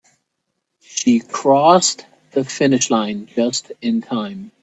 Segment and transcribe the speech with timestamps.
[0.79, 4.51] She crossed the finish line just in time.